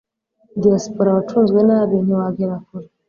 [0.61, 2.87] Diaspora wacunzwe nabi ntiwagera kure